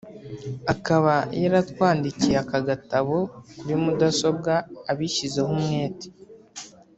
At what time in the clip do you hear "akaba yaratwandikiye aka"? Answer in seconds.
0.73-2.59